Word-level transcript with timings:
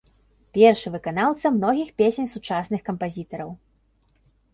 Першы 0.57 0.87
выканаўца 0.95 1.51
многіх 1.57 1.91
песень 2.03 2.31
сучасных 2.31 2.81
кампазітараў. 2.89 3.53